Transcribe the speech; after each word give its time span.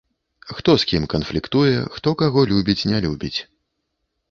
Хто 0.59 0.71
з 0.83 0.89
кім 0.91 1.03
канфліктуе, 1.15 1.75
хто 1.99 2.15
каго 2.23 2.47
любіць, 2.55 2.81
не 2.95 3.05
любіць. 3.07 3.37